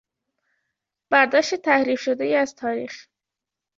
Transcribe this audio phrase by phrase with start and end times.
[1.11, 3.07] برداشت تحریف شدهای از تاریخ